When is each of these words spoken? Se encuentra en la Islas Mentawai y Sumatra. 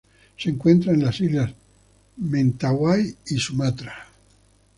Se 0.35 0.49
encuentra 0.49 0.93
en 0.93 1.03
la 1.03 1.11
Islas 1.11 1.51
Mentawai 2.17 3.17
y 3.27 3.37
Sumatra. 3.37 3.93